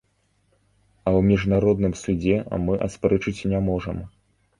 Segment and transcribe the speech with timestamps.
[0.51, 4.01] А ў міжнародным судзе мы аспрэчыць не можам.